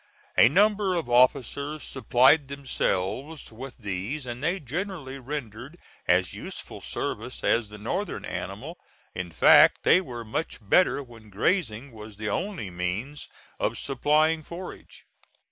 [0.35, 5.77] A number of officers supplied themselves with these, and they generally rendered
[6.07, 8.79] as useful service as the northern animal
[9.13, 13.27] in fact they were much better when grazing was the only means
[13.59, 15.05] of supplying forage.